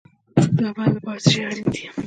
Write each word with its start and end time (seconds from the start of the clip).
د 0.57 0.59
عمل 0.69 0.89
لپاره 0.95 1.19
څه 1.23 1.29
شی 1.31 1.41
اړین 1.47 1.67
دی؟ 1.73 1.83